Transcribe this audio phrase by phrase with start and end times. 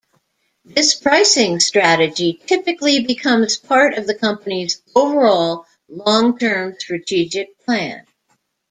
[0.65, 8.07] This pricing strategy typically becomes part of the company's overall long -term strategic plan.